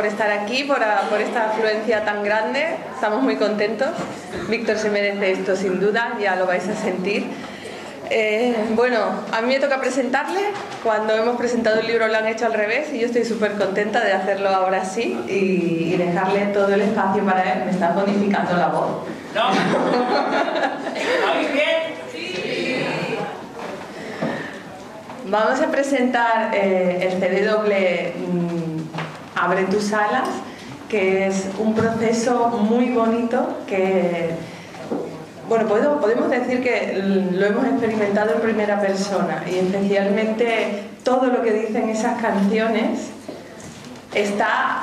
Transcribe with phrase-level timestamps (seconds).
[0.00, 2.64] Por, estar aquí, por, a- por esta afluencia tan grande.
[2.94, 3.90] Estamos muy contentos.
[4.48, 7.26] Víctor se merece esto sin duda, ya lo vais a sentir.
[8.08, 8.96] Eh, bueno,
[9.30, 10.40] a mí me toca presentarle.
[10.82, 14.02] Cuando hemos presentado el libro lo han hecho al revés y yo estoy súper contenta
[14.02, 17.64] de hacerlo ahora sí y, y dejarle todo el espacio para él.
[17.66, 19.02] Me está bonificando la voz.
[19.34, 19.48] ¿No?
[21.38, 22.00] ¿Oís bien?
[25.26, 28.69] Vamos a presentar eh, el CD doble mm,
[29.42, 30.28] Abre tus alas,
[30.90, 34.30] que es un proceso muy bonito que,
[35.48, 37.00] bueno, podemos decir que
[37.32, 43.08] lo hemos experimentado en primera persona y especialmente todo lo que dicen esas canciones
[44.14, 44.82] está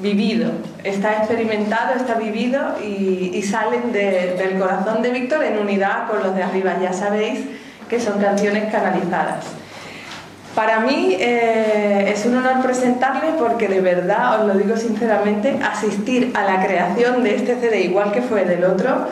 [0.00, 0.52] vivido,
[0.84, 6.36] está experimentado, está vivido y, salen de- del corazón de Víctor en unidad con los
[6.36, 6.76] de arriba.
[6.80, 7.40] Ya sabéis
[7.88, 9.44] que son canciones canalizadas.
[10.54, 16.32] Para mí eh, es un honor presentarles porque de verdad, os lo digo sinceramente, asistir
[16.34, 19.06] a la creación de este CD, igual que fue del otro,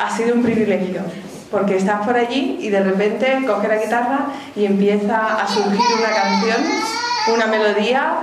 [0.00, 1.00] ha sido un privilegio.
[1.50, 6.14] Porque estás por allí y de repente coge la guitarra y empieza a surgir una
[6.14, 6.62] canción,
[7.34, 8.18] una melodía,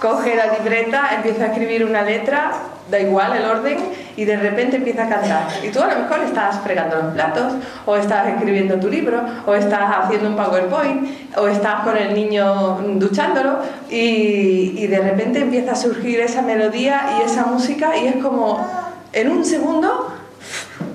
[0.00, 2.52] coge la libreta, empieza a escribir una letra,
[2.90, 3.78] da igual el orden,
[4.16, 5.46] y de repente empieza a cantar.
[5.62, 7.54] Y tú a lo mejor estás fregando los platos,
[7.86, 12.78] o estás escribiendo tu libro, o estás haciendo un PowerPoint, o estás con el niño
[12.96, 18.66] duchándolo, y, de repente empieza a surgir esa melodía y esa música, y es como,
[19.12, 20.12] en un segundo,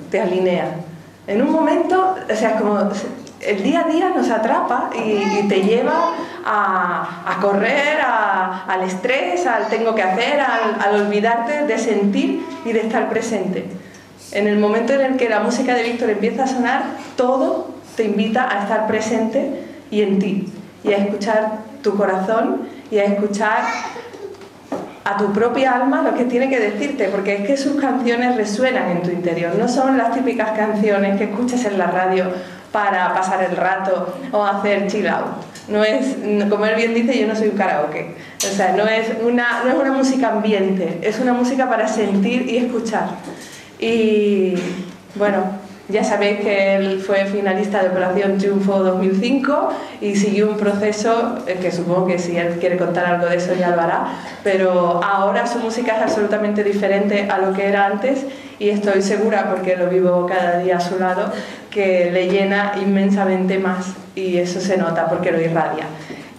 [0.10, 0.68] te alinea.
[1.28, 2.90] En un momento, o sea, como
[3.46, 6.12] el día a día nos atrapa y, te lleva
[6.46, 12.82] a, correr, a- al estrés, al tengo que hacer, al olvidarte de sentir y de
[12.82, 13.66] estar presente.
[14.32, 16.84] En el momento en el que la música de Víctor empieza a sonar,
[17.16, 20.52] todo te invita a estar presente y en ti,
[20.84, 23.64] y a escuchar tu corazón y a escuchar
[25.06, 28.90] a tu propia alma lo que tiene que decirte, porque es que sus canciones resuenan
[28.90, 32.32] en tu interior, no son las típicas canciones que escuchas en la radio
[32.74, 35.28] para pasar el rato o hacer chill out.
[35.70, 36.18] No es,
[36.50, 38.16] como él bien dice, yo no soy un karaoke.
[38.40, 42.50] O sea, no es una, no es una música ambiente, es una música para sentir
[42.50, 43.06] y escuchar.
[43.80, 44.56] Y
[45.16, 45.46] bueno,
[45.90, 51.58] ya sabéis que él fue finalista de Operación Triunfo 2005 y siguió un proceso eh,
[51.62, 54.08] que supongo que si él quiere contar algo de eso ya lo hará,
[54.44, 58.26] pero ahora su música es absolutamente diferente a lo que era antes
[58.60, 61.32] y estoy segura, porque lo vivo cada día a su lado,
[61.70, 65.86] que le llena inmensamente más y eso se nota porque lo irradia.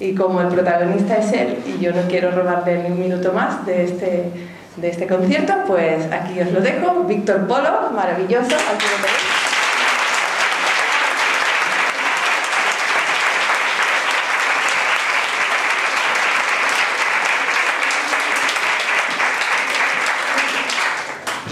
[0.00, 3.66] Y como el protagonista es él y yo no quiero robarle ni un minuto más
[3.66, 4.24] de este,
[4.76, 7.04] de este concierto, pues aquí os lo dejo.
[7.04, 9.33] Víctor Polo, maravilloso, aquí lo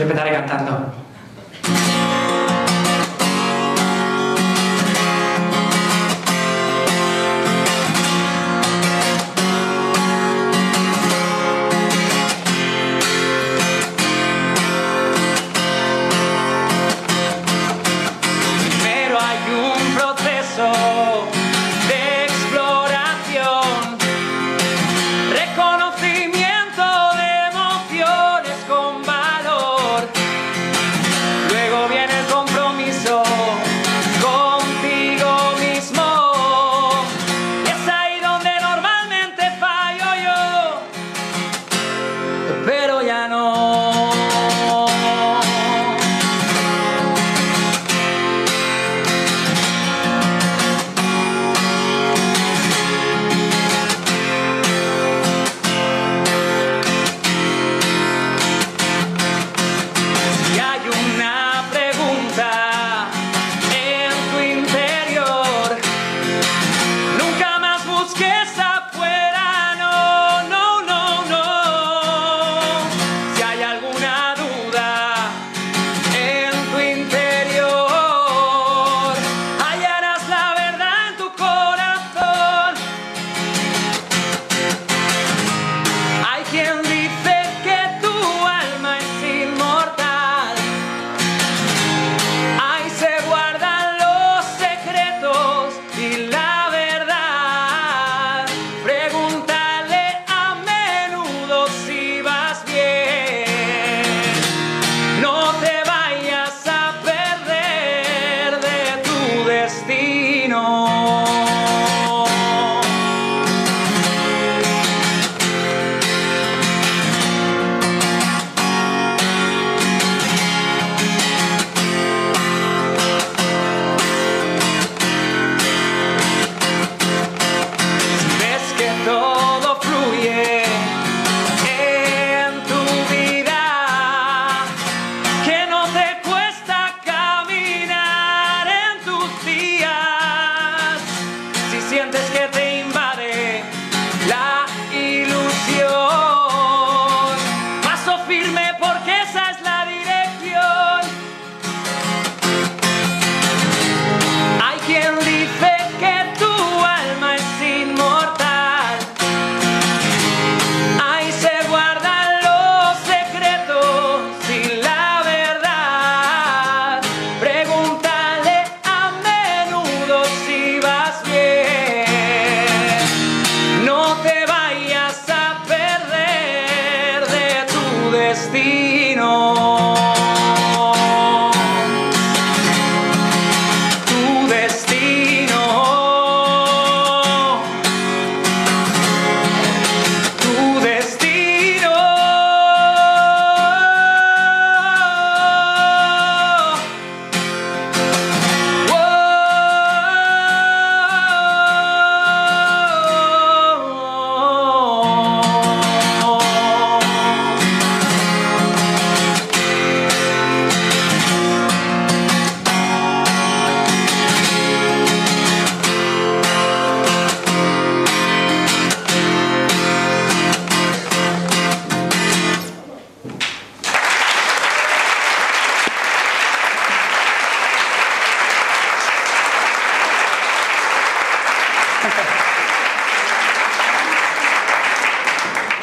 [0.03, 0.93] Empezaré cantando.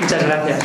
[0.09, 0.59] Muchas gracias.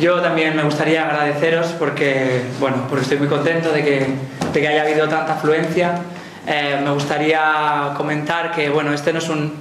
[0.00, 4.06] Yo también me gustaría agradeceros porque, bueno, porque estoy muy contento de que,
[4.52, 6.00] de que haya habido tanta afluencia.
[6.44, 9.54] Eh, me gustaría comentar que, bueno, este no es un...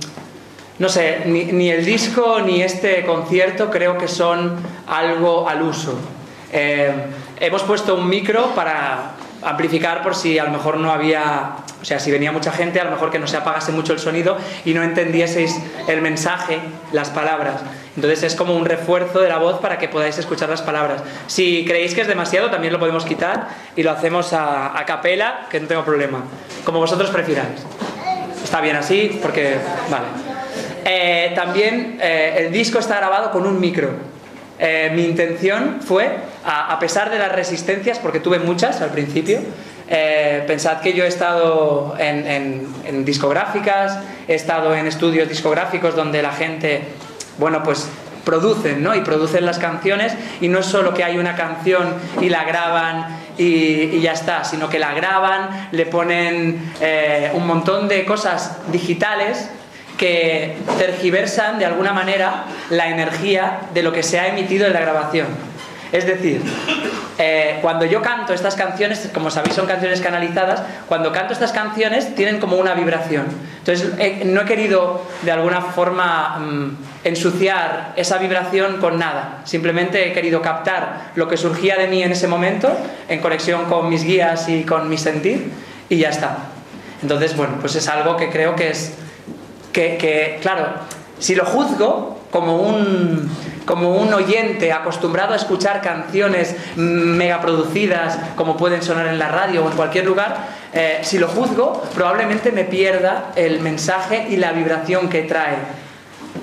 [0.80, 4.56] No sé, ni, ni el disco ni este concierto creo que son
[4.88, 5.94] algo al uso.
[6.52, 6.92] Eh,
[7.40, 9.12] hemos puesto un micro para
[9.42, 12.84] amplificar por si a lo mejor no había, o sea, si venía mucha gente, a
[12.84, 15.56] lo mejor que no se apagase mucho el sonido y no entendieseis
[15.88, 16.60] el mensaje,
[16.92, 17.62] las palabras.
[17.96, 21.04] Entonces es como un refuerzo de la voz para que podáis escuchar las palabras.
[21.28, 25.48] Si creéis que es demasiado, también lo podemos quitar y lo hacemos a, a capela,
[25.50, 26.24] que no tengo problema.
[26.64, 27.66] Como vosotros prefiráis.
[28.44, 29.58] Está bien así, porque.
[29.90, 30.06] Vale.
[30.86, 33.90] Eh, también eh, el disco está grabado con un micro.
[34.60, 39.40] Eh, mi intención fue, a, pesar de las resistencias, porque tuve muchas al principio,
[39.88, 46.32] eh, pensad que yo he estado en, discográficas, he estado en estudios discográficos donde la
[46.32, 46.84] gente,
[47.38, 47.88] bueno, pues
[48.26, 48.94] producen, ¿no?
[48.94, 53.20] Y producen las canciones y no es solo que hay una canción y la graban
[53.38, 58.58] y, y ya está, sino que la graban, le ponen eh, un montón de cosas
[58.70, 59.50] digitales
[59.98, 64.80] que tergiversan de alguna manera la energía de lo que se ha emitido en la
[64.80, 65.28] grabación.
[65.92, 66.42] Es decir,
[67.18, 72.14] eh, cuando yo canto estas canciones, como sabéis son canciones canalizadas, cuando canto estas canciones
[72.14, 73.26] tienen como una vibración.
[73.60, 79.42] Entonces eh, no he querido de alguna forma mmm, ensuciar esa vibración con nada.
[79.46, 82.70] Simplemente he querido captar lo que surgía de mí en ese momento,
[83.08, 85.52] en conexión con mis guías y con mi sentir,
[85.88, 86.38] y ya está.
[87.02, 88.94] Entonces, bueno, pues es algo que creo que es
[89.78, 90.66] que, claro,
[91.20, 93.30] si lo juzgo como un,
[93.66, 99.70] como un oyente acostumbrado a escuchar canciones megaproducidas como pueden sonar en la radio o
[99.70, 105.10] en cualquier lugar, eh, si lo juzgo probablemente me pierda el mensaje y la vibración
[105.10, 105.56] que trae.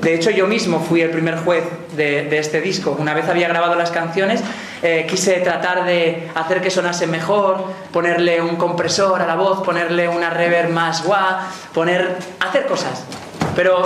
[0.00, 1.64] De hecho, yo mismo fui el primer juez
[1.96, 2.96] de, de este disco.
[2.98, 4.42] Una vez había grabado las canciones,
[4.86, 10.08] eh, quise tratar de hacer que sonase mejor, ponerle un compresor a la voz, ponerle
[10.08, 11.38] una reverb más guau,
[11.72, 13.02] poner, hacer cosas.
[13.54, 13.82] Pero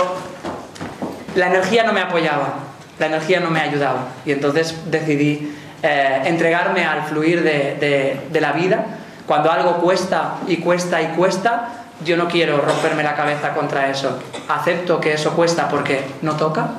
[1.35, 2.55] la energía no me apoyaba,
[2.97, 4.07] la energía no me ayudaba.
[4.25, 8.85] Y entonces decidí eh, entregarme al fluir de, de, de la vida.
[9.25, 11.69] Cuando algo cuesta y cuesta y cuesta,
[12.03, 14.19] yo no quiero romperme la cabeza contra eso.
[14.47, 16.69] Acepto que eso cuesta porque no toca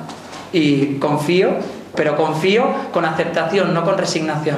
[0.51, 1.55] y confío,
[1.95, 4.57] pero confío con aceptación, no con resignación.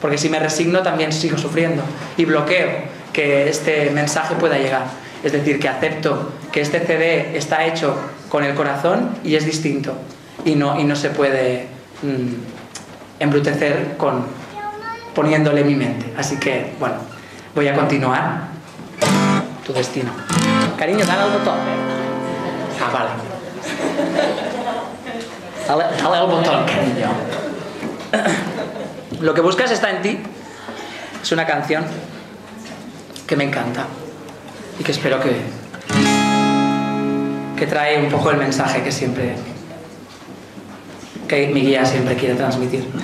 [0.00, 1.82] Porque si me resigno también sigo sufriendo
[2.16, 2.68] y bloqueo
[3.12, 4.84] que este mensaje pueda llegar.
[5.22, 7.96] Es decir, que acepto que este CD está hecho
[8.28, 9.94] con el corazón y es distinto
[10.44, 11.66] y no, y no se puede
[12.02, 14.24] mmm, embrutecer con
[15.14, 16.12] poniéndole mi mente.
[16.16, 16.96] Así que, bueno,
[17.54, 18.48] voy a continuar
[19.66, 20.12] tu destino.
[20.76, 21.58] Cariño, dale al botón.
[22.80, 23.10] Ah, vale.
[25.66, 27.08] Dale, dale al botón, cariño.
[29.20, 30.18] Lo que buscas está en ti.
[31.20, 31.84] Es una canción
[33.26, 33.86] que me encanta
[34.78, 35.42] y que espero que
[37.58, 39.34] que trae un poco el mensaje que siempre
[41.26, 42.88] que mi guía siempre quiere transmitir.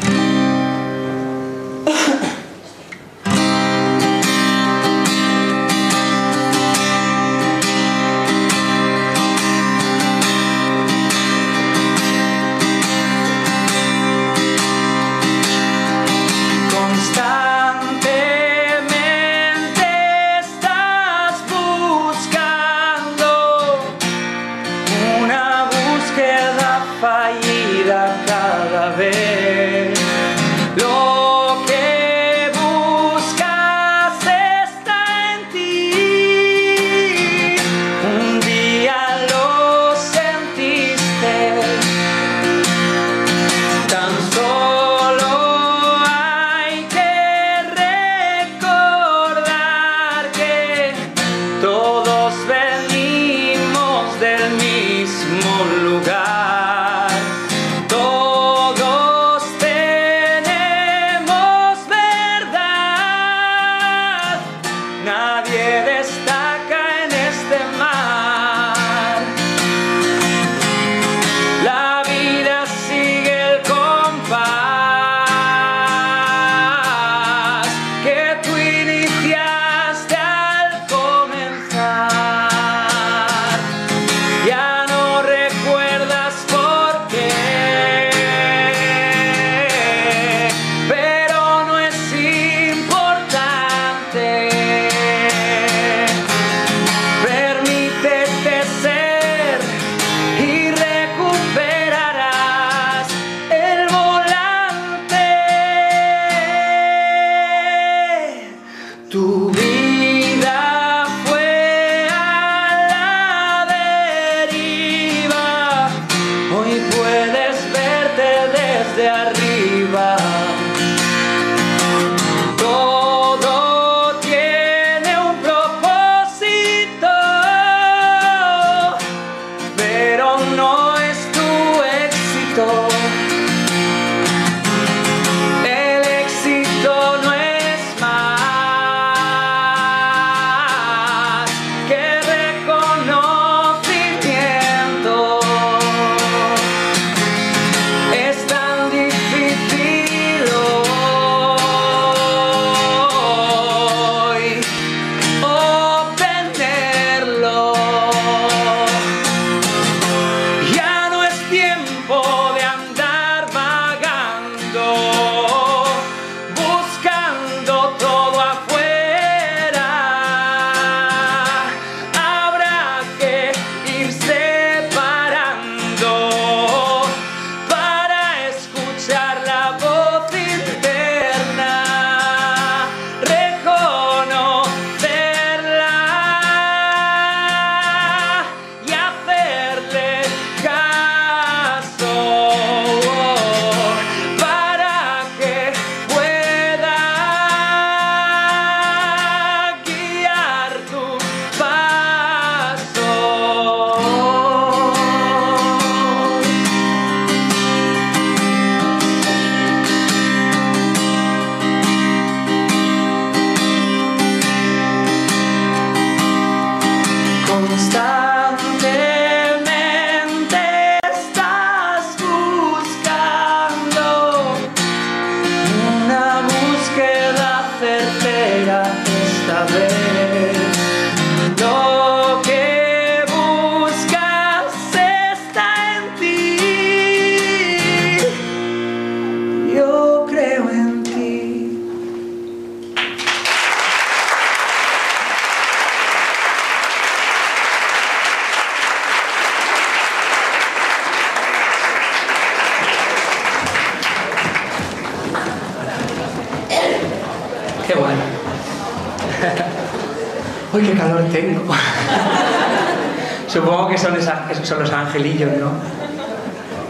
[264.85, 265.73] los angelillos, ¿no?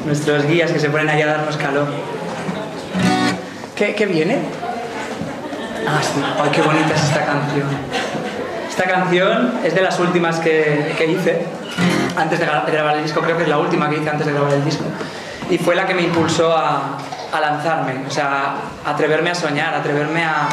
[0.07, 1.87] Nuestros guías que se ponen ahí a darnos calor.
[3.77, 4.39] ¿Qué, qué viene?
[5.87, 6.01] Ah.
[6.43, 7.67] Ay, qué bonita es esta canción.
[8.69, 11.45] Esta canción es de las últimas que, que hice
[12.17, 13.21] antes de, gra- de grabar el disco.
[13.21, 14.85] Creo que es la última que hice antes de grabar el disco.
[15.51, 16.99] Y fue la que me impulsó a,
[17.33, 20.49] a lanzarme, o sea, a atreverme a soñar, a atreverme a,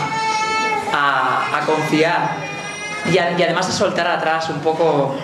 [0.94, 2.32] a, confiar
[3.10, 5.16] y, y además a soltar atrás un poco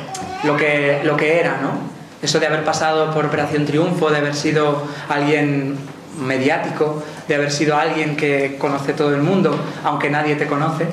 [0.43, 1.96] lo que, lo que era, ¿no?
[2.21, 5.77] Eso de haber pasado por Operación Triunfo, de haber sido alguien
[6.19, 10.87] mediático, de haber sido alguien que conoce todo el mundo, aunque nadie te conoce.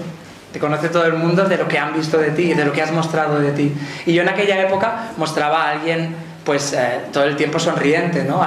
[0.52, 2.82] Te conoce todo el mundo de lo que han visto de ti, de lo que
[2.82, 3.74] has mostrado de ti.
[4.06, 6.14] Y yo en aquella época mostraba a alguien,
[6.44, 8.46] pues, eh, todo el tiempo sonriente, ¿no?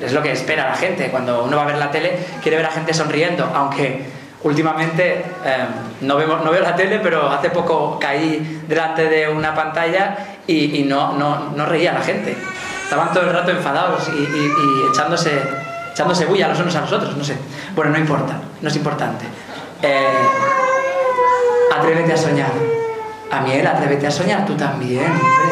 [0.00, 1.08] Es lo que espera la gente.
[1.10, 4.06] Cuando uno va a ver la tele, quiere ver a gente sonriendo, aunque
[4.44, 5.64] últimamente eh,
[6.00, 10.80] no, vemos, no veo la tele, pero hace poco caí delante de una pantalla y,
[10.80, 12.36] y no, no, no reía la gente.
[12.84, 15.42] Estaban todo el rato enfadados y, y- echándose,
[15.92, 17.36] echándose bulla los unos a los otros, no sé.
[17.74, 19.24] Bueno, no importa, no es importante.
[19.82, 20.06] Eh,
[21.76, 22.50] atrévete a soñar.
[23.30, 25.51] A mí él, atrévete a soñar, tú también, hombre.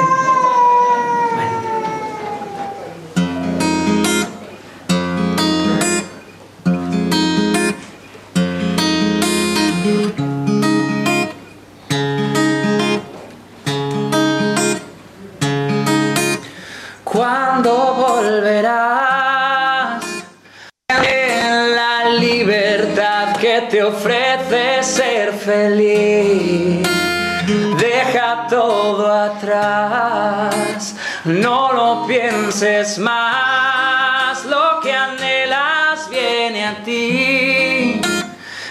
[31.25, 34.45] No lo pienses más.
[34.47, 38.01] Lo que anhelas viene a ti,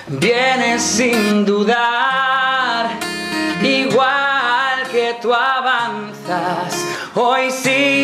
[0.08, 2.90] viene sin dudar.
[3.62, 6.74] Igual que tú avanzas,
[7.14, 7.99] hoy sin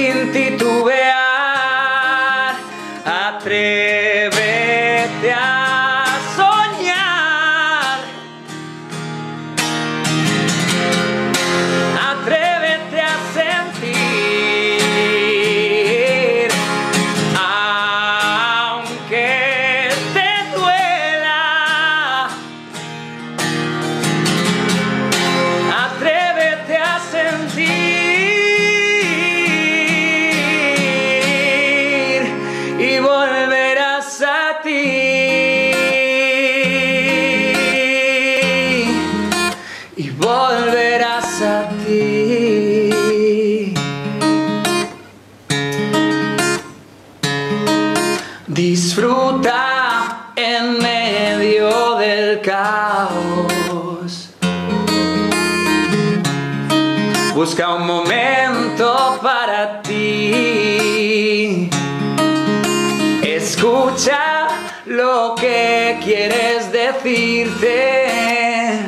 [66.86, 68.80] decirte.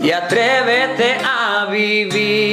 [0.00, 2.43] Y atrévete a vivir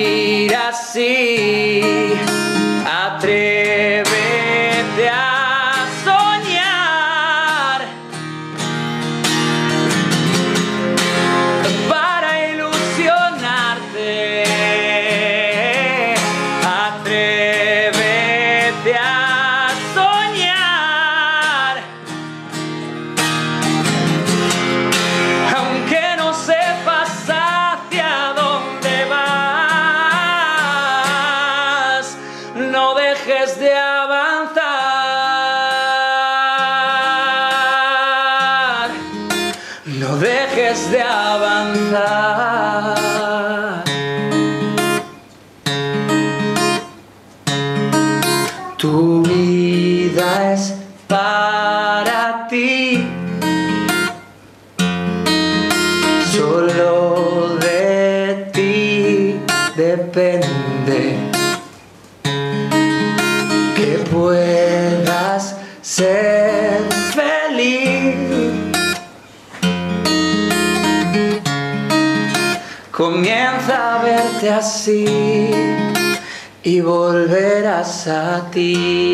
[78.51, 79.11] the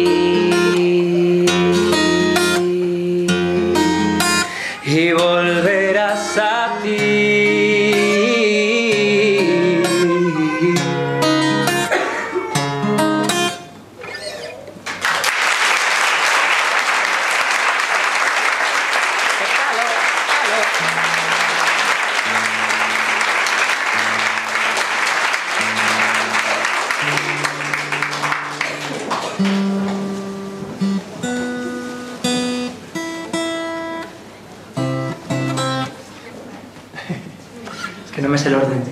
[38.38, 38.84] Es el orden.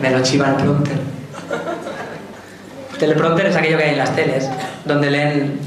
[0.00, 0.96] Me lo chiva el prompter.
[2.98, 4.48] Teleprompter es aquello que hay en las teles,
[4.86, 5.58] donde leen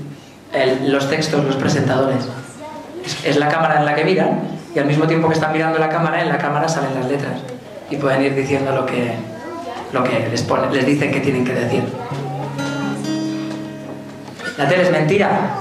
[0.53, 2.17] el- los textos los presentadores.
[3.05, 4.39] Es, es la cámara en la que miran
[4.73, 7.33] y al mismo tiempo que están mirando la cámara, en la cámara salen las letras
[7.91, 9.11] y pueden ir diciendo lo que,
[9.93, 11.83] lo que les, pone, les dicen que tienen que decir.
[14.57, 15.51] La tele es mentira.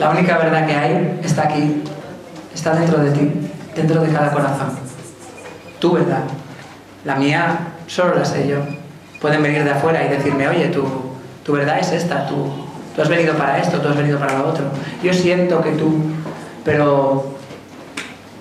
[0.00, 1.82] La única verdad que hay está aquí,
[2.52, 3.45] está dentro de ti,
[3.76, 4.70] dentro de cada corazón.
[5.78, 6.24] Tu verdad.
[7.04, 8.58] La mía solo la sé yo.
[9.20, 10.84] Pueden venir de afuera y decirme, oye, tu,
[11.44, 12.50] tu verdad es esta, tú,
[12.94, 14.64] tú has venido para esto, tú has venido para lo otro.
[15.02, 15.94] Yo siento que tú,
[16.64, 17.34] pero,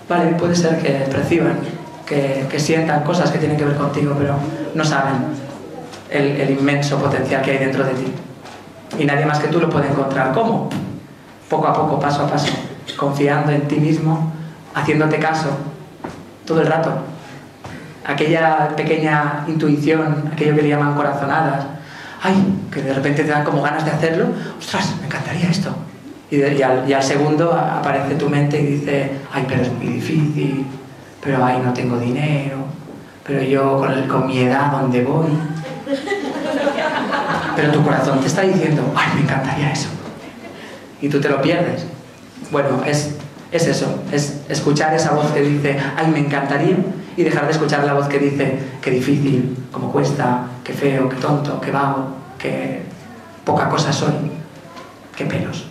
[0.09, 1.59] vale, puede ser que perciban,
[2.05, 4.35] que, que sientan cosas que tienen que ver contigo, pero
[4.73, 5.15] no saben
[6.09, 8.13] el, el inmenso potencial que hay dentro de ti.
[8.99, 10.33] Y nadie más que tú lo puede encontrar.
[10.33, 10.69] ¿Cómo?
[11.49, 12.51] Poco a poco, paso a paso,
[12.97, 14.31] confiando en ti mismo,
[14.75, 15.49] haciéndote caso
[16.45, 16.91] todo el rato.
[18.05, 21.65] Aquella pequeña intuición, aquello que le llaman corazonadas,
[22.21, 22.35] ay,
[22.71, 24.27] que de repente te dan como ganas de hacerlo,
[24.59, 25.75] ostras, me encantaría esto.
[26.29, 30.65] Y, de- al, segundo aparece tu mente y dice, ay, pero es muy difícil,
[31.23, 32.57] pero ay, no tengo dinero,
[33.25, 35.29] pero yo con, el- con mi edad, ¿dónde voy?
[37.55, 39.87] Pero tu corazón te está diciendo, ay, me encantaría eso.
[41.01, 41.85] Y tú te lo pierdes.
[42.51, 43.14] Bueno, es,
[43.55, 46.77] es eso, es escuchar esa voz que dice, ay, me encantaría,
[47.17, 51.15] y dejar de escuchar la voz que dice, qué difícil, cómo cuesta, qué feo, qué
[51.15, 52.81] tonto, qué vago, qué
[53.43, 54.13] poca cosa soy,
[55.15, 55.65] qué pelos.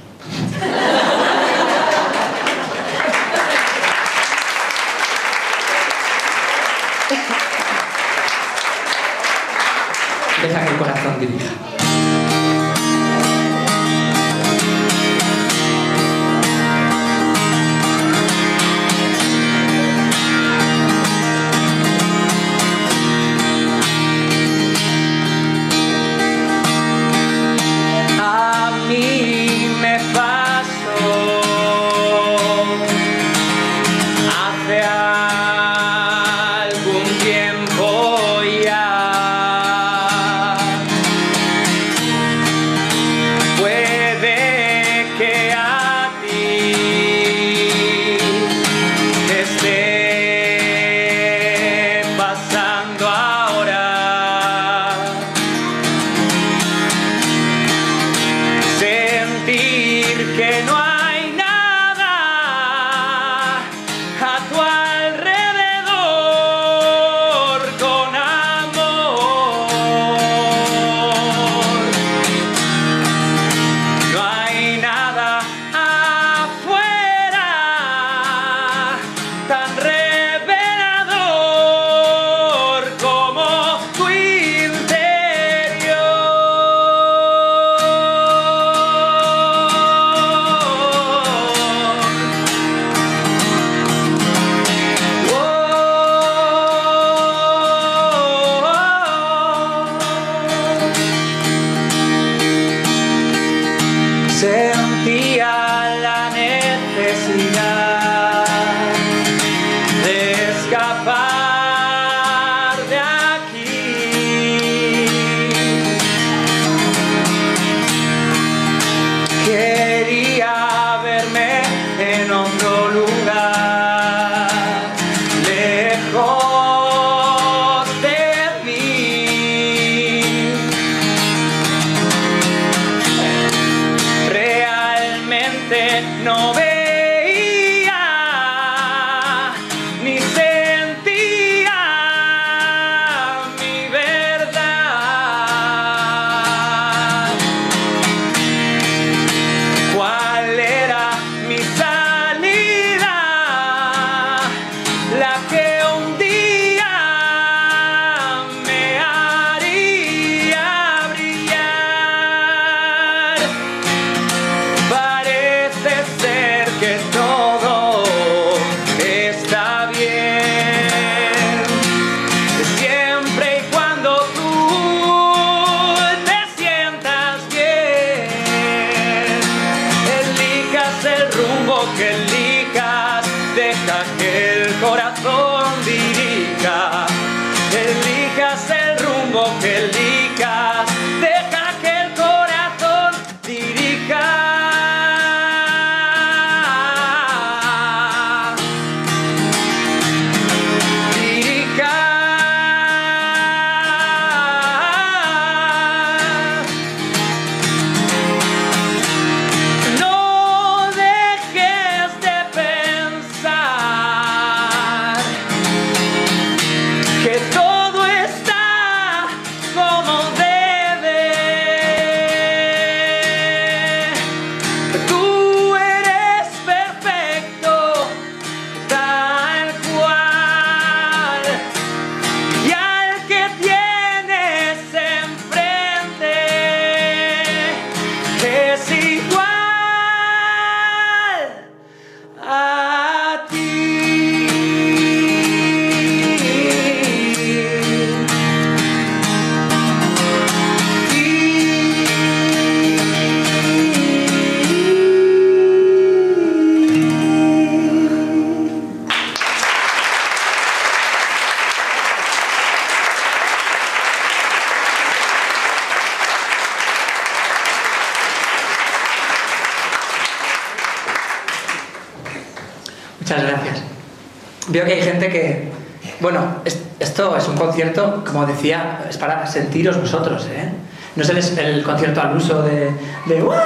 [278.34, 280.68] Como decía, es para sentiros vosotros, ¿eh?
[281.14, 282.90] No es el, el concierto al uso de,
[283.26, 283.56] de ¡Guau!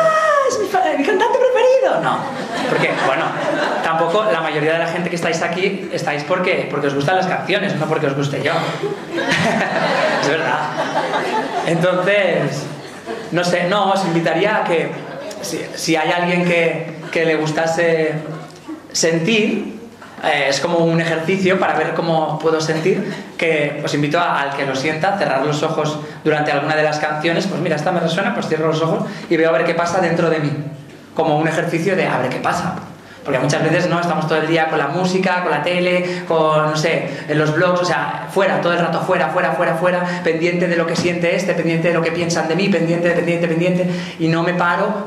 [0.46, 0.66] ¡Es mi,
[0.98, 2.02] mi cantante preferido!
[2.02, 2.18] No,
[2.68, 3.24] porque, bueno,
[3.82, 7.26] tampoco la mayoría de la gente que estáis aquí estáis porque, porque os gustan las
[7.26, 8.52] canciones, no porque os guste yo.
[10.20, 10.60] es verdad.
[11.66, 12.66] Entonces,
[13.32, 14.90] no sé, no, os invitaría a que
[15.40, 18.16] si, si hay alguien que, que le gustase
[18.92, 19.77] sentir,
[20.24, 24.56] eh, es como un ejercicio para ver cómo puedo sentir, que os invito a- al
[24.56, 28.00] que lo sienta, cerrar los ojos durante alguna de las canciones, pues mira, esta me
[28.00, 30.50] resuena, pues cierro los ojos y veo a ver qué pasa dentro de mí,
[31.14, 32.74] como un ejercicio de a ver qué pasa.
[33.24, 36.70] Porque muchas veces no estamos todo el día con la música, con la tele, con,
[36.70, 40.20] no sé, en los blogs, o sea, fuera, todo el rato fuera, fuera, fuera, fuera,
[40.24, 43.46] pendiente de lo que siente este, pendiente de lo que piensan de mí, pendiente, pendiente,
[43.46, 45.04] pendiente, y no me paro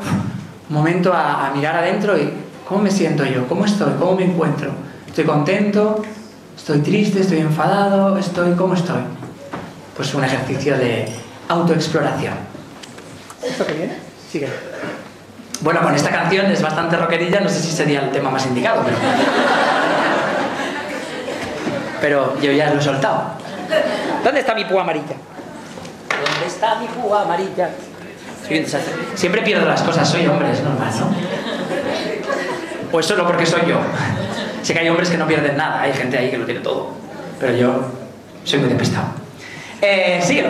[0.69, 2.31] un momento a, a mirar adentro y
[2.67, 4.69] cómo me siento yo, cómo estoy, cómo me encuentro.
[5.11, 6.01] Estoy contento,
[6.55, 9.01] estoy triste, estoy enfadado, estoy, ¿cómo estoy?
[9.97, 11.05] Pues un ejercicio de
[11.49, 12.33] autoexploración.
[13.43, 13.97] ¿Esto qué viene?
[14.31, 14.47] Sigue.
[15.59, 18.83] Bueno, con esta canción es bastante rockerilla, no sé si sería el tema más indicado,
[18.85, 18.95] pero.
[21.99, 23.31] Pero yo ya lo he soltado.
[24.23, 25.17] ¿Dónde está mi púa amarilla?
[26.07, 27.69] ¿Dónde está mi púa amarilla?
[29.15, 31.13] Siempre pierdo las cosas, soy hombre, es normal, ¿no?
[32.93, 33.75] O es solo porque soy yo.
[34.61, 36.91] Sé que hay hombres que no pierden nada, hay gente ahí que lo tiene todo.
[37.39, 37.85] Pero yo
[38.43, 39.07] soy muy despistado.
[39.81, 40.49] Eh, síguelo.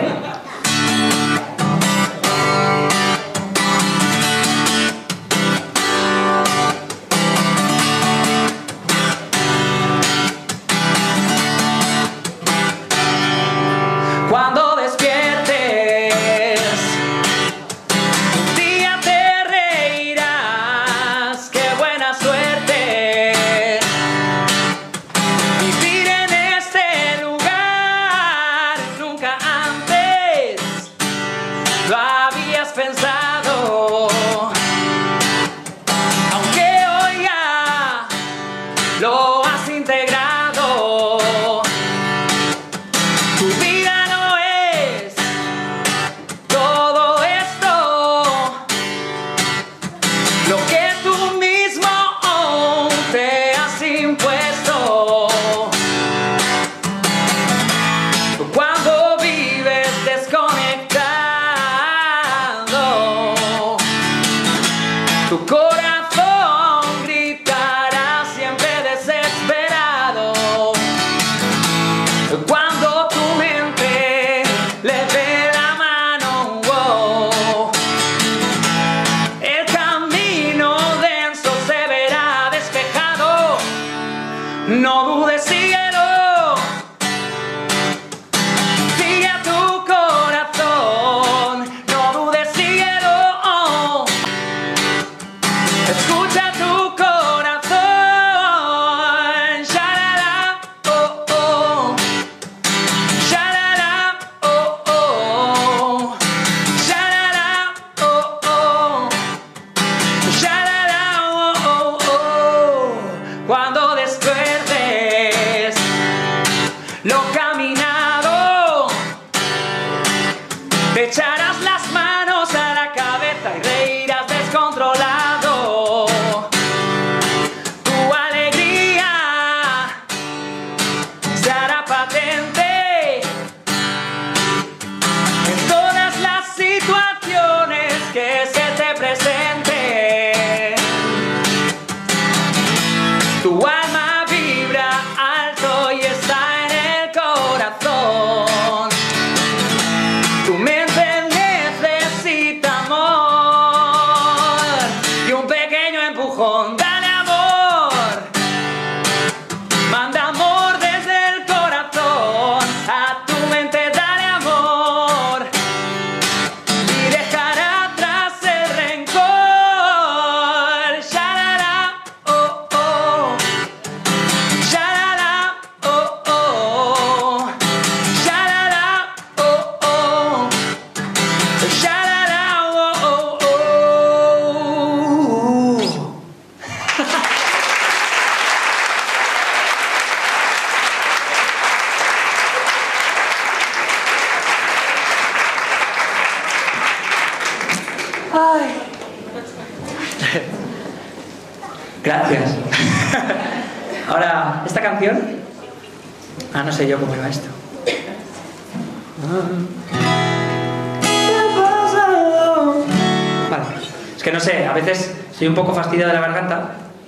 [65.32, 66.01] Desconectado, tu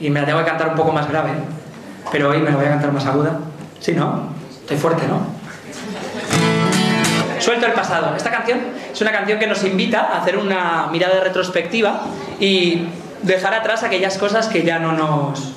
[0.05, 1.31] y me la tengo que cantar un poco más grave.
[2.13, 3.39] Pero hoy me la voy a cantar más aguda.
[3.81, 4.29] Sí, ¿no?
[4.61, 5.27] Estoy fuerte, ¿no?
[7.41, 8.15] Suelto el pasado.
[8.15, 8.61] Esta canción
[8.93, 12.03] es una canción que nos invita a hacer una mirada retrospectiva
[12.39, 12.87] y
[13.23, 15.55] dejar atrás aquellas cosas que ya no nos,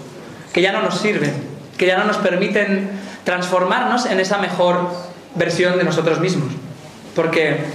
[0.54, 1.34] que ya no nos sirven,
[1.78, 2.90] que ya no nos permiten
[3.26, 4.90] transformarnos en esa mejor
[5.36, 6.54] versión de nosotros mismos.
[7.16, 7.66] Porque,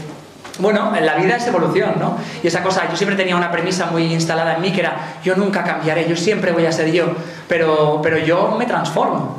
[0.59, 2.19] bueno, en la vida es evolución, ¿no?
[2.43, 5.35] Y esa cosa, yo siempre tenía una premisa muy instalada en mí que era, yo
[5.37, 7.07] nunca cambiaré, yo siempre voy a ser yo,
[7.49, 9.39] pero, pero yo me transformo.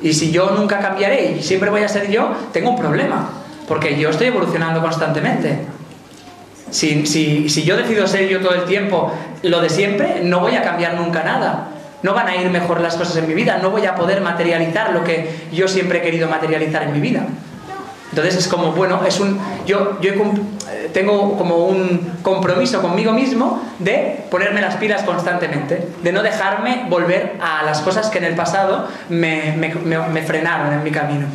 [0.00, 3.28] Y si yo nunca cambiaré y siempre voy a ser yo, tengo un problema,
[3.68, 5.58] porque yo estoy evolucionando constantemente.
[6.70, 10.56] Si, si, si yo decido ser yo todo el tiempo lo de siempre, no voy
[10.56, 11.68] a cambiar nunca nada.
[12.02, 14.92] No van a ir mejor las cosas en mi vida, no voy a poder materializar
[14.92, 17.26] lo que yo siempre he querido materializar en mi vida.
[18.12, 20.12] Entonces es como, bueno, es un, yo, yo
[20.92, 27.36] tengo como un compromiso conmigo mismo de ponerme las pilas constantemente, de no dejarme volver
[27.40, 31.26] a las cosas que en el pasado me, me- me- me frenaron en mi camino.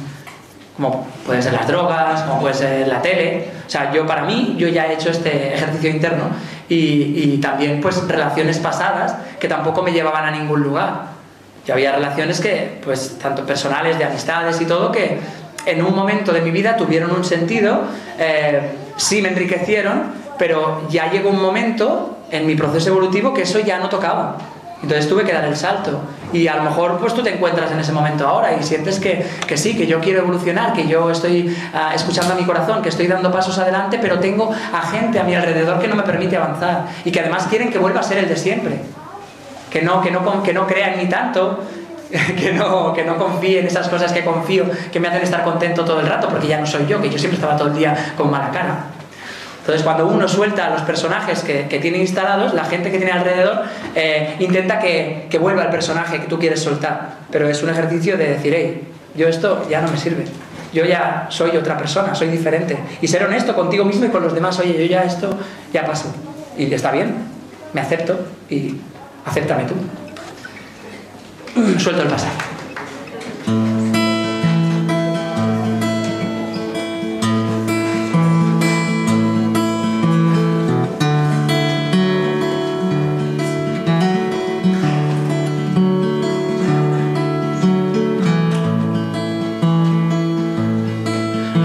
[0.76, 3.48] Como pueden ser las drogas, como puede ser la tele.
[3.66, 6.26] O sea, yo para mí, yo ya he hecho este ejercicio interno
[6.70, 11.18] y, y también pues relaciones pasadas que tampoco me llevaban a ningún lugar.
[11.66, 15.20] Yo había relaciones que, pues, tanto personales, de amistades y todo, que
[15.68, 17.82] en un momento de mi vida tuvieron un sentido,
[18.18, 23.60] eh, sí me enriquecieron, pero ya llegó un momento en mi proceso evolutivo que eso
[23.60, 24.38] ya no tocaba.
[24.82, 26.00] Entonces tuve que dar el salto.
[26.32, 29.26] Y a lo mejor pues tú te encuentras en ese momento ahora y sientes que,
[29.48, 32.90] que sí, que yo quiero evolucionar, que yo estoy ah, escuchando a mi corazón, que
[32.90, 36.38] estoy dando pasos adelante, pero tengo a gente a mi alrededor que no me permite
[36.38, 38.80] avanzar y que además quieren que vuelva a ser el de siempre
[39.70, 41.60] que no, que no, que no crea en mí tanto,
[42.40, 45.84] que no, que no confíe en esas cosas que confío, que me hacen estar contento
[45.84, 48.14] todo el rato, porque ya no soy yo, que yo siempre estaba todo el día
[48.16, 48.86] con mala cara.
[49.60, 53.12] Entonces, cuando uno suelta a los personajes que, que tiene instalados, la gente que tiene
[53.12, 53.64] alrededor
[53.96, 57.18] eh, intenta que, que vuelva el personaje que tú quieres soltar.
[57.30, 60.24] Pero es un ejercicio de decir, hey, yo esto ya no me sirve.
[60.72, 62.78] Yo ya soy otra persona, soy diferente.
[63.02, 65.38] Y ser honesto contigo mismo y con los demás, oye, yo ya esto
[65.74, 66.14] ya paso.
[66.58, 67.16] Y está bien,
[67.74, 68.18] me acepto
[68.50, 68.78] y
[69.26, 69.74] acéptame tú.
[71.78, 72.32] Suelto el pasado.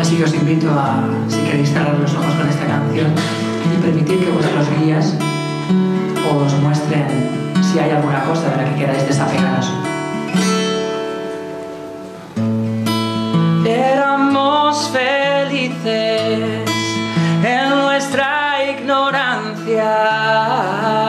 [0.01, 3.13] Así que os invito a, si queréis cerrar los ojos con esta canción
[3.75, 5.17] y permitir que vuestros guías
[6.37, 7.07] os muestren
[7.63, 9.52] si hay alguna cosa de la que queráis desapegaros.
[19.83, 21.02] yeah.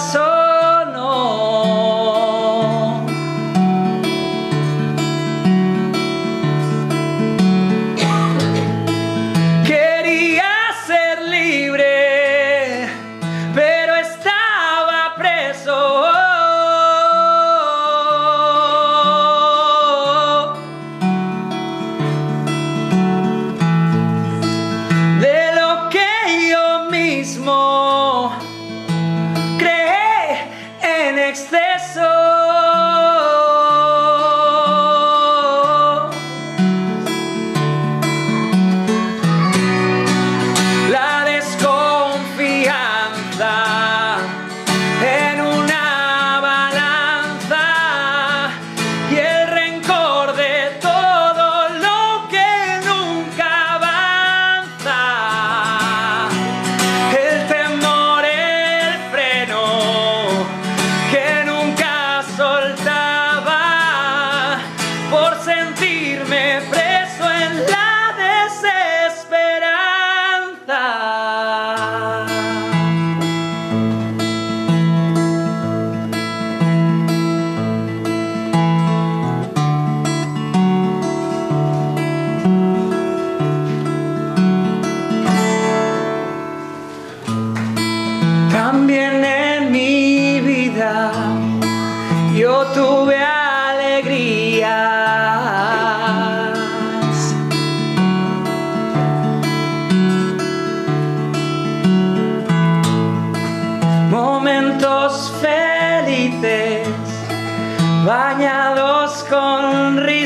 [0.00, 0.29] Hice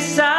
[0.05, 0.34] con risa.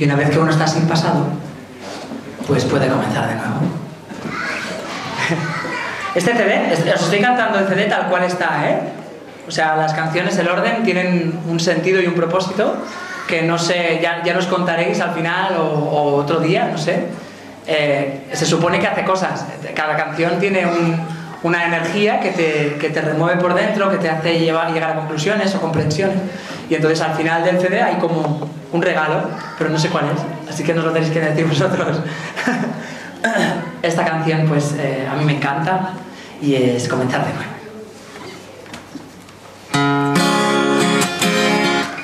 [0.00, 1.26] Y una vez que uno está sin pasado,
[2.46, 3.60] pues puede comenzar de nuevo.
[6.12, 8.80] Este CD, os estoy cantando el CD tal cual está, ¿eh?
[9.46, 12.78] O sea, las canciones, el orden, tienen un sentido y un propósito
[13.28, 17.04] que no sé, ya, ya nos contaréis al final o, otro día, no sé.
[17.68, 19.44] Eh, se supone que hace cosas.
[19.76, 20.64] Cada canción tiene
[21.42, 24.94] una energía que te, que te, remueve por dentro, que te hace llevar, llegar a
[24.96, 26.16] conclusiones o comprensiones.
[26.68, 29.22] Y entonces al final del CD hay como un regalo,
[29.58, 30.50] pero no sé cuál es.
[30.52, 32.00] Así que nos lo tenéis que decir vosotros.
[33.82, 35.92] Esta canción, pues eh, a mí me encanta
[36.40, 37.50] y es comenzar de nuevo.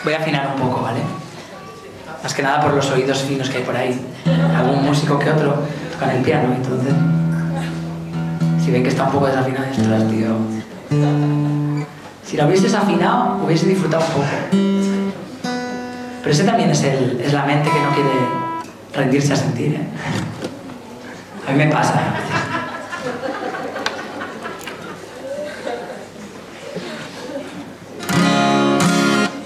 [0.05, 1.01] Voy a afinar un poco, ¿vale?
[2.23, 4.01] Más que nada por los oídos finos que hay por ahí.
[4.57, 5.63] Algún músico que otro
[5.93, 7.26] toca el piano, entonces.
[8.67, 10.37] Si ven que está un poco desafinado, esto tío.
[12.25, 14.27] Si lo hubieses afinado, hubiese disfrutado un poco.
[16.21, 18.11] Pero ese también es, el, es la mente que no quiere
[18.93, 19.87] rendirse a sentir, ¿eh?
[21.47, 21.93] A mí me pasa.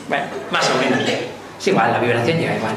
[0.09, 1.07] Bueno, más o menos.
[1.59, 2.73] Es igual, la vibración llega igual.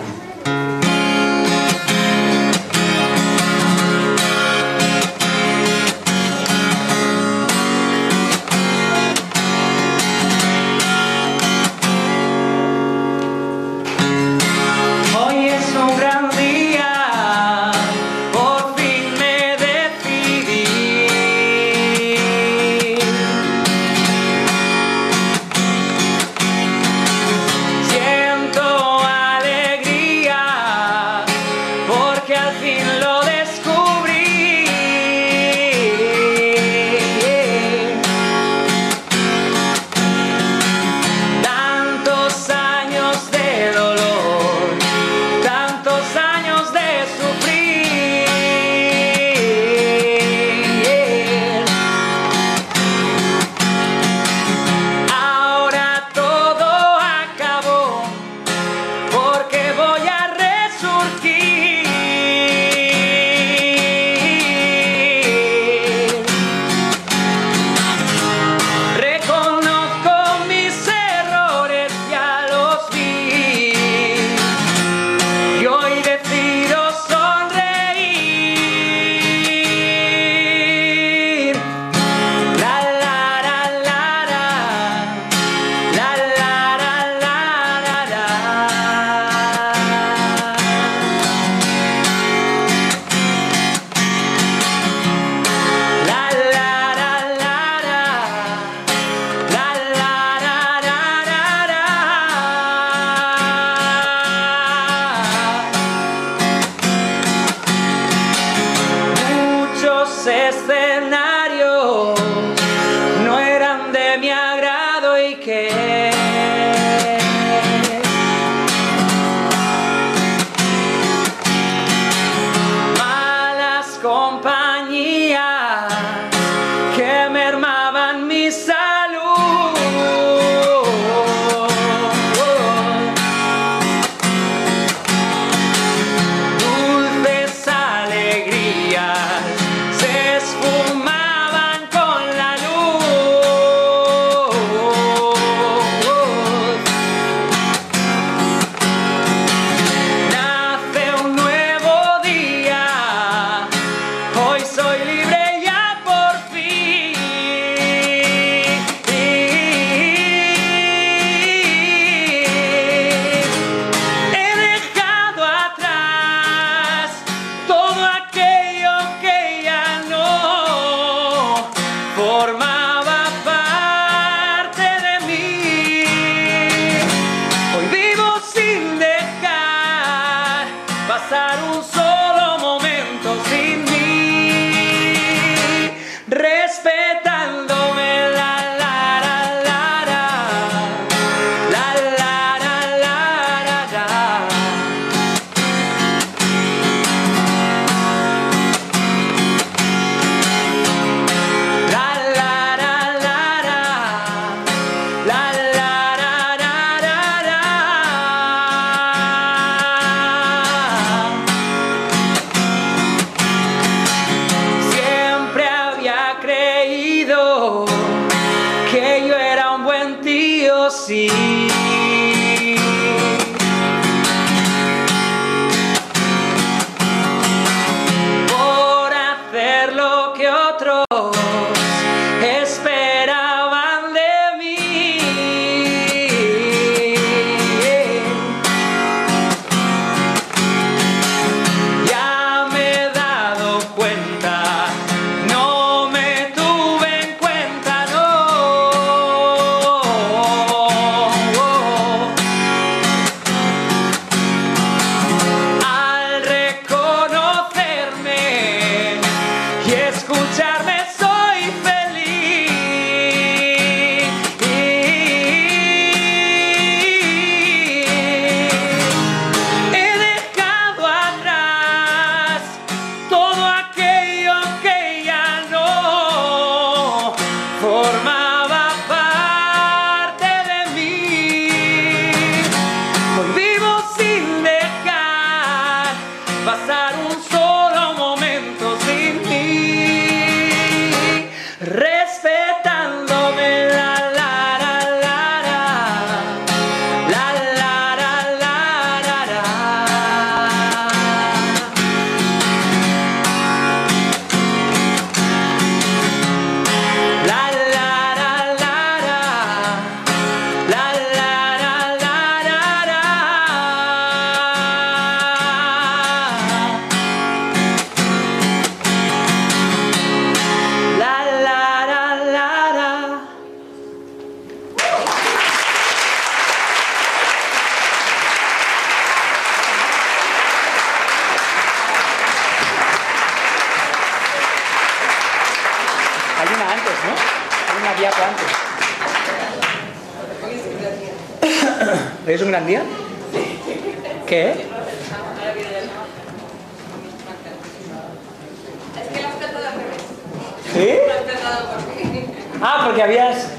[352.84, 353.70] Ah, porque habías...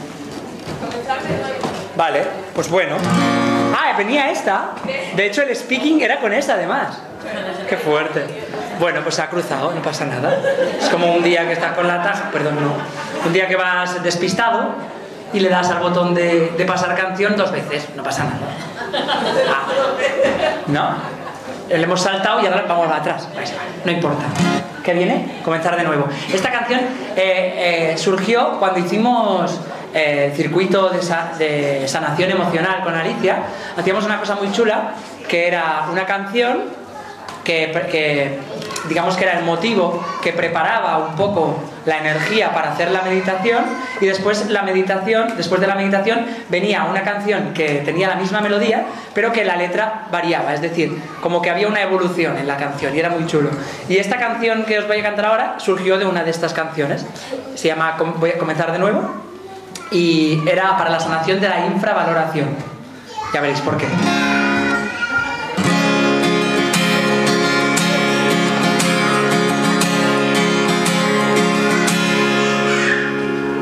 [1.95, 2.23] Vale,
[2.55, 2.97] pues bueno.
[3.77, 4.71] Ah, venía esta.
[5.15, 6.99] De hecho, el speaking era con esta, además.
[7.69, 8.25] Qué fuerte.
[8.81, 10.39] Bueno, pues se ha cruzado, no pasa nada.
[10.81, 12.73] Es como un día que estás con la taza, perdón, no.
[13.27, 14.71] Un día que vas despistado
[15.33, 18.47] y le das al botón de, de pasar canción dos veces, no pasa nada.
[19.49, 19.67] Ah,
[20.67, 21.24] ¿No?
[21.69, 23.29] Le hemos saltado y ahora vamos atrás.
[23.85, 24.25] No importa.
[24.83, 25.41] ¿Qué viene?
[25.43, 26.07] Comenzar de nuevo.
[26.33, 26.81] Esta canción
[27.17, 29.59] eh, eh, surgió cuando hicimos
[29.95, 33.39] eh, circuito de, sa- de sanación emocional con Alicia.
[33.79, 34.91] Hacíamos una cosa muy chula,
[35.27, 36.65] que era una canción
[37.45, 38.39] que, que,
[38.89, 43.65] digamos que era el motivo que preparaba un poco la energía para hacer la meditación
[44.01, 48.41] y después la meditación, después de la meditación venía una canción que tenía la misma
[48.41, 52.57] melodía, pero que la letra variaba, es decir, como que había una evolución en la
[52.57, 53.51] canción y era muy chulo.
[53.89, 57.05] Y esta canción que os voy a cantar ahora surgió de una de estas canciones.
[57.55, 59.15] Se llama voy a comenzar de nuevo
[59.91, 62.49] y era para la sanación de la infravaloración.
[63.33, 63.87] Ya veréis por qué.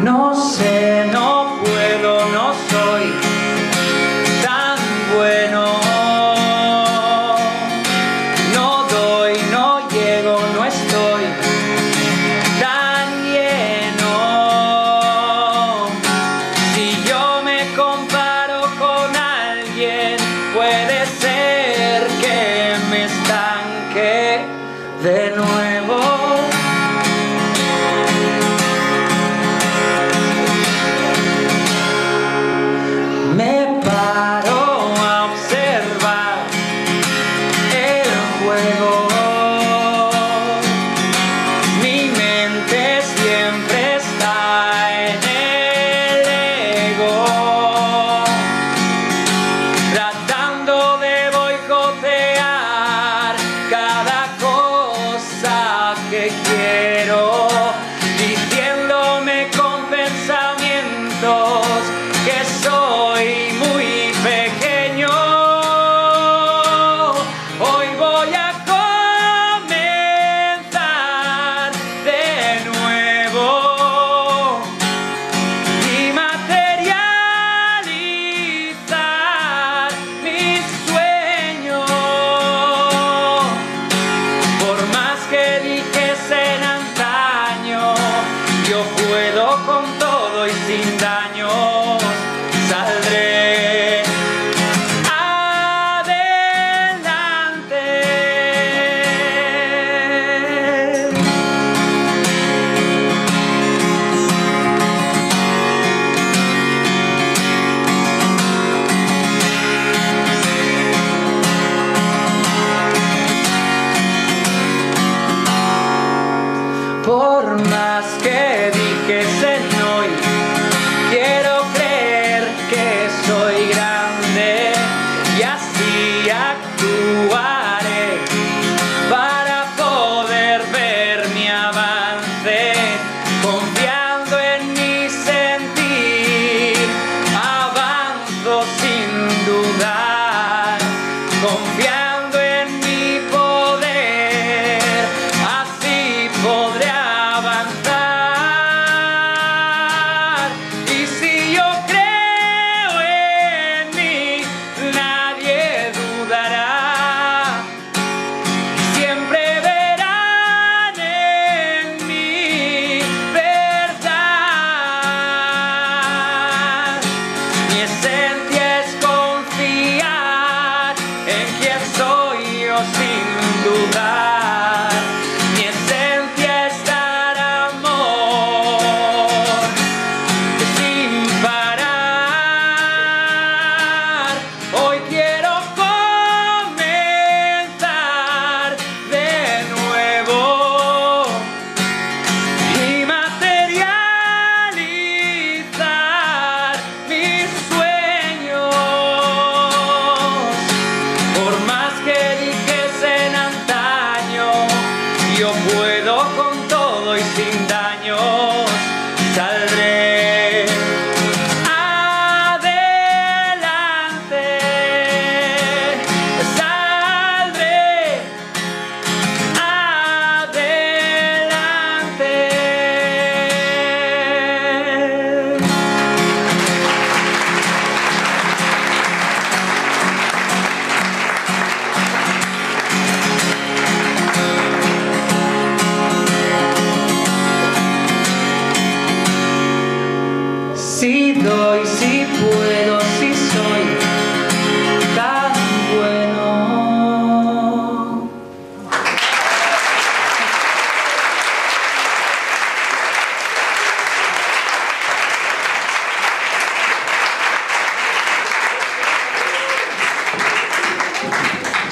[0.03, 1.42] No sé, no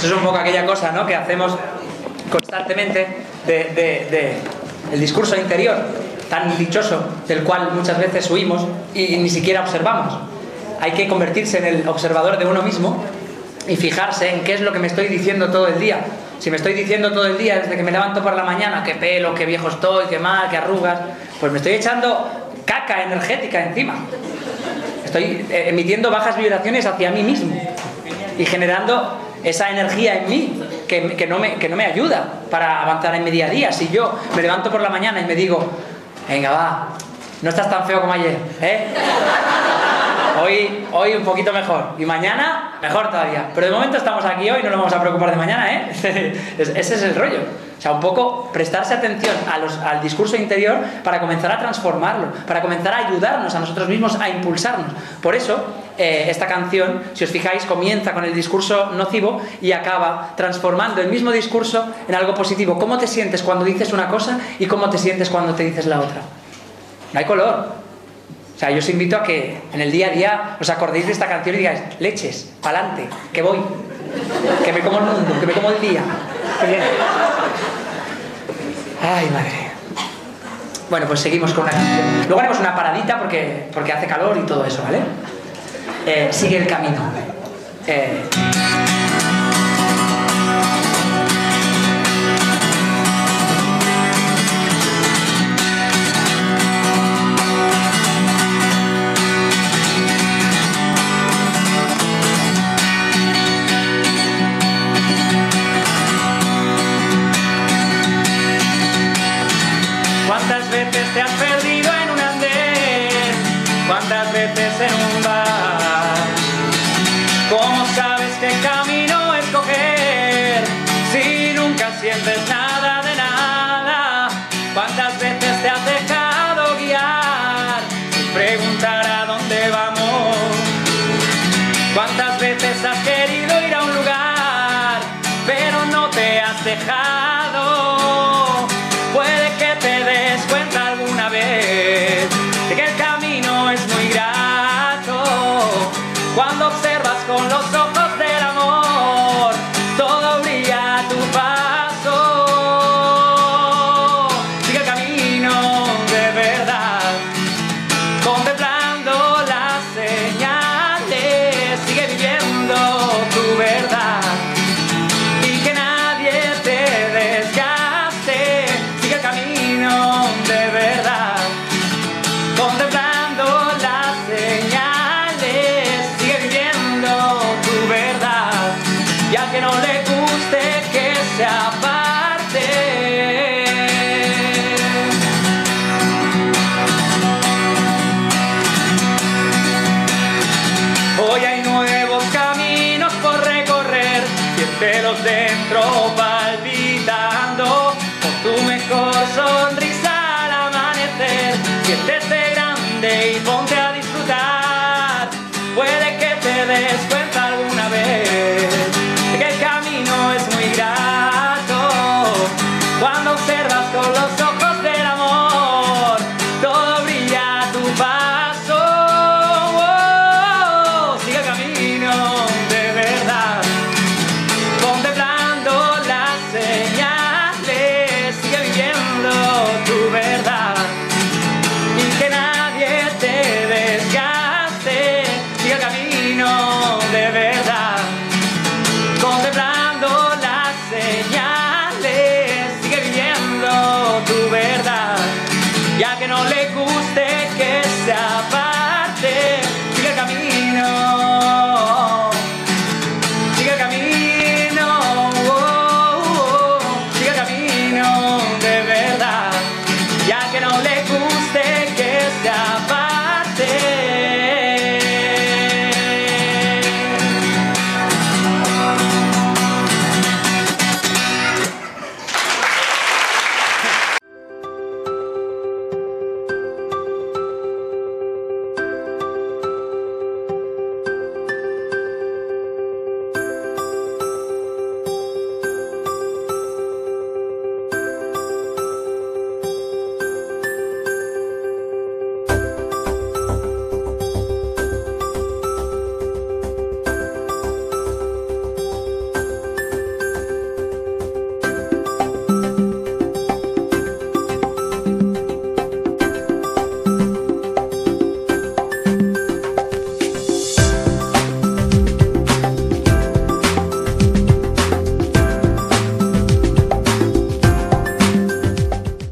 [0.01, 1.07] Eso es un poco aquella cosa ¿no?
[1.07, 1.53] que hacemos
[2.31, 3.07] constantemente
[3.47, 4.39] de,
[4.91, 5.77] el discurso interior
[6.31, 10.15] tan dichoso del cual muchas veces huimos y ni siquiera observamos.
[10.81, 13.05] Hay que convertirse en el observador de uno mismo
[13.69, 16.01] y fijarse en qué es lo que me estoy diciendo todo el día.
[16.39, 18.95] Si me estoy diciendo todo el día desde que me levanto por la mañana que
[18.95, 20.99] pelo, que viejo estoy, que mal, que arrugas,
[21.39, 22.27] pues me estoy echando
[22.65, 23.97] caca energética encima.
[25.05, 27.55] Estoy eh, emitiendo bajas vibraciones hacia mí mismo
[28.39, 32.83] y generando esa energía en mí que, que no me, que no me ayuda para
[32.83, 33.73] avanzar en mi día a día.
[33.73, 35.71] Si yo me levanto por la mañana y me digo,
[36.29, 36.89] venga, va,
[37.43, 38.87] no estás tan feo como ayer, ¿eh?
[40.43, 41.95] Hoy, hoy un poquito mejor.
[41.99, 43.51] Y mañana, mejor todavía.
[43.55, 45.91] Pero de momento estamos aquí hoy, no nos vamos a preocupar de mañana, ¿eh?
[46.59, 47.39] Es- Ese es el rollo.
[47.79, 49.35] O sea, un poco prestarse atención
[49.85, 54.29] al discurso interior para comenzar a transformarlo, para comenzar a ayudarnos a nosotros mismos a
[54.29, 54.93] impulsarnos.
[55.23, 55.65] Por eso,
[55.97, 61.09] eh, esta canción, si os fijáis, comienza con el discurso nocivo y acaba transformando el
[61.09, 62.79] mismo discurso en algo positivo.
[62.79, 66.01] ¿Cómo te sientes cuando dices una cosa y cómo te sientes cuando te dices la
[66.01, 66.21] otra?
[67.15, 67.80] No hay color.
[68.61, 71.13] O sea, yo os invito a que en el día a día os acordéis de
[71.13, 73.57] esta canción y digáis, leches, pa'lante, que voy,
[74.63, 76.03] que me como el mundo, que me como el día.
[79.01, 79.71] Ay, madre.
[80.91, 82.27] Bueno, pues seguimos con una canción.
[82.27, 84.99] Luego haremos una paradita porque, porque hace calor y todo eso, ¿vale?
[86.05, 87.01] Eh, sigue el camino.
[87.87, 88.25] Eh,